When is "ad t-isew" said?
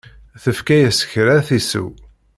1.37-1.87